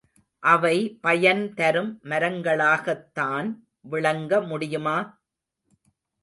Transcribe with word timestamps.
அவை 0.43 0.77
பயன்தரும் 1.03 1.91
மரங்களாகத்தான் 2.03 3.49
விளங்க 3.85 4.41
முடியுமா? 4.41 4.97